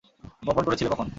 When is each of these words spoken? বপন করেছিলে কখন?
বপন 0.43 0.63
করেছিলে 0.63 0.89
কখন? 0.89 1.07